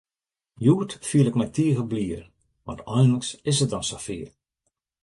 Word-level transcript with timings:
Hjoed 0.63 0.91
fiel 1.07 1.29
ik 1.29 1.35
my 1.39 1.47
tige 1.55 1.83
blier, 1.91 2.21
want 2.65 2.85
einlings 2.95 3.29
is 3.49 3.59
it 3.63 3.71
dan 3.73 3.85
safier! 3.89 4.29